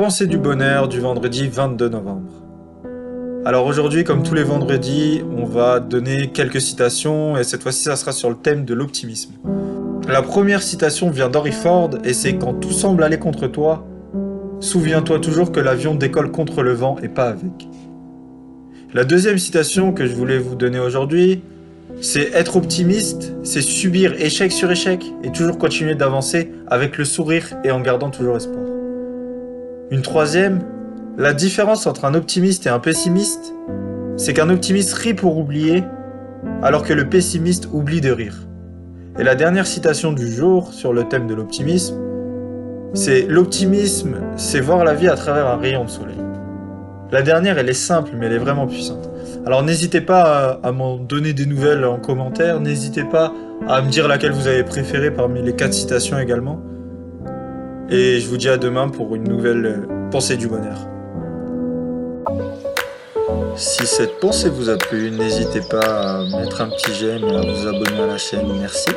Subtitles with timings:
[0.00, 2.32] Pensée du bonheur du vendredi 22 novembre.
[3.44, 7.96] Alors aujourd'hui, comme tous les vendredis, on va donner quelques citations et cette fois-ci, ça
[7.96, 9.34] sera sur le thème de l'optimisme.
[10.08, 13.86] La première citation vient d'Henry Ford et c'est quand tout semble aller contre toi,
[14.60, 17.68] souviens-toi toujours que l'avion décolle contre le vent et pas avec.
[18.94, 21.42] La deuxième citation que je voulais vous donner aujourd'hui,
[22.00, 27.50] c'est être optimiste, c'est subir échec sur échec et toujours continuer d'avancer avec le sourire
[27.64, 28.69] et en gardant toujours espoir.
[29.90, 30.60] Une troisième,
[31.18, 33.52] la différence entre un optimiste et un pessimiste,
[34.16, 35.82] c'est qu'un optimiste rit pour oublier,
[36.62, 38.46] alors que le pessimiste oublie de rire.
[39.18, 41.96] Et la dernière citation du jour sur le thème de l'optimisme,
[42.94, 46.18] c'est l'optimisme, c'est voir la vie à travers un rayon de soleil.
[47.10, 49.10] La dernière, elle est simple, mais elle est vraiment puissante.
[49.44, 53.32] Alors n'hésitez pas à, m'en donner des nouvelles en commentaire, n'hésitez pas
[53.66, 56.62] à me dire laquelle vous avez préférée parmi les quatre citations également.
[57.92, 60.78] Et je vous dis à demain pour une nouvelle euh, pensée du bonheur.
[63.56, 67.40] Si cette pensée vous a plu, n'hésitez pas à mettre un petit j'aime et à
[67.40, 68.46] vous abonner à la chaîne.
[68.60, 68.90] Merci.